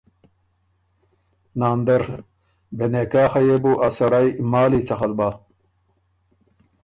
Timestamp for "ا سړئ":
3.85-4.29